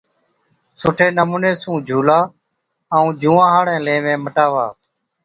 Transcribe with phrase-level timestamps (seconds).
[0.79, 2.19] سُٺي نمُوني سُون جھُولا
[2.93, 4.65] ائُون جُوئان هاڙين ليوين مٽاوا۔